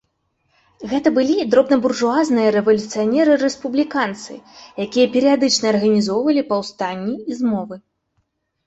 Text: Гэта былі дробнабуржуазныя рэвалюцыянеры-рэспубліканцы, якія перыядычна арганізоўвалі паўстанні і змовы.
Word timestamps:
Гэта 0.93 1.11
былі 1.17 1.35
дробнабуржуазныя 1.55 2.49
рэвалюцыянеры-рэспубліканцы, 2.57 4.39
якія 4.87 5.07
перыядычна 5.19 5.65
арганізоўвалі 5.75 6.41
паўстанні 6.53 7.15
і 7.29 7.41
змовы. 7.43 7.75